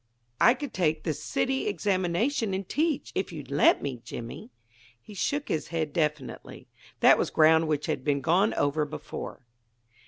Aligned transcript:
"I 0.39 0.55
could 0.55 0.73
take 0.73 1.03
the 1.03 1.13
city 1.13 1.67
examination 1.67 2.55
and 2.55 2.67
teach, 2.67 3.11
if 3.13 3.31
you'd 3.31 3.51
let 3.51 3.83
me, 3.83 4.01
Jimmy." 4.03 4.49
He 4.99 5.13
shook 5.13 5.47
his 5.47 5.67
head 5.67 5.93
definitely. 5.93 6.67
That 7.01 7.19
was 7.19 7.29
ground 7.29 7.67
which 7.67 7.85
had 7.85 8.03
been 8.03 8.21
gone 8.21 8.55
over 8.55 8.83
before. 8.83 9.43